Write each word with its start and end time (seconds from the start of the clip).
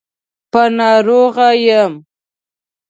په 0.51 0.61
ناروغه 0.77 1.49
يم. 1.65 1.93